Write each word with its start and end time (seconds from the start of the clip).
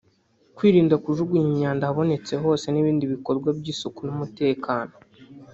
kwirinda 0.55 0.95
kujugunya 1.03 1.47
imyanda 1.51 1.83
ahabonetse 1.85 2.33
hose 2.43 2.65
n’ibindi 2.69 3.03
bikorwa 3.13 3.49
by’isuku 3.59 3.99
n’umutekano 4.05 4.93